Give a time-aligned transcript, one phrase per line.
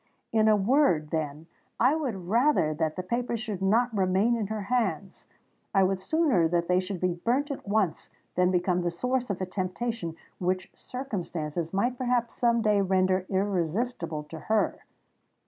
[0.33, 1.45] In a word, then,
[1.79, 6.67] I would rather that the papers should not remain in her hands—I would sooner that
[6.67, 11.71] they should be burnt at once than become the source of a temptation which circumstances
[11.71, 14.79] might perhaps some day render irresistible to her.